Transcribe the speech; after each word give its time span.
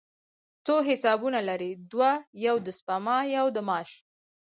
څو 0.65 0.75
حسابونه 0.87 1.39
لرئ؟ 1.49 1.71
دوه، 1.91 2.11
یو 2.45 2.55
د 2.65 2.67
سپما، 2.77 3.17
یو 3.37 3.45
د 3.55 3.57
معاش 3.67 3.89